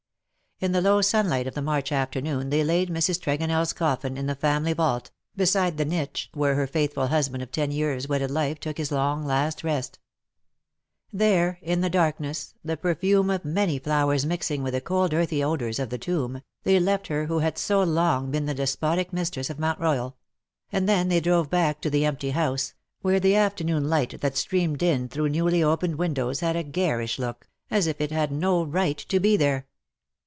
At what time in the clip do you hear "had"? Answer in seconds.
17.39-17.57, 26.41-26.55, 28.11-28.31